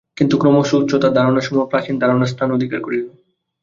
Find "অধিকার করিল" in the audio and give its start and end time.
2.51-3.05